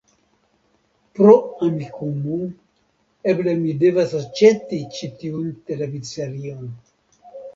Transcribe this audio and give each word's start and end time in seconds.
Pro 1.17 1.33
Amikumu, 1.65 2.37
eble 3.33 3.53
mi 3.61 3.75
devas 3.85 4.15
aĉeti 4.23 4.79
ĉi 4.97 5.11
tiun 5.21 5.47
televidserion 5.69 6.73